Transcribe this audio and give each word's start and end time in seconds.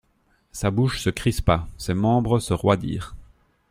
Sa 0.51 0.71
bouche 0.71 0.99
se 0.99 1.11
crispa; 1.11 1.67
ses 1.77 1.93
membres 1.93 2.39
se 2.39 2.53
roidirent. 2.53 3.13